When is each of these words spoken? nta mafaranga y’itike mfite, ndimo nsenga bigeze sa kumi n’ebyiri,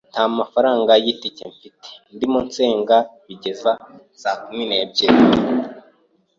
nta 0.13 0.23
mafaranga 0.39 0.91
y’itike 1.03 1.43
mfite, 1.53 1.89
ndimo 2.15 2.39
nsenga 2.47 2.97
bigeze 3.25 3.69
sa 4.21 4.31
kumi 4.41 4.63
n’ebyiri, 4.67 5.23